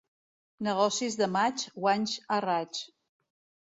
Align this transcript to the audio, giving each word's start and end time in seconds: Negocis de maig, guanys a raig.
Negocis 0.67 1.19
de 1.21 1.29
maig, 1.37 1.69
guanys 1.79 2.19
a 2.39 2.43
raig. 2.51 2.85